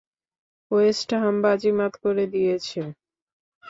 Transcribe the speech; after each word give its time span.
West Ham 0.71 1.35
বাজিমাত 1.45 1.93
করে 2.03 2.23
দিয়েছে! 2.33 2.81